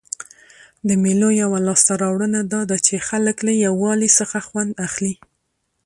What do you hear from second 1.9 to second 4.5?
راوړنه دا ده، چي خلک له یووالي څخه